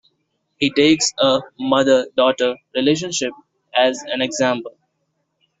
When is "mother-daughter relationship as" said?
1.59-4.01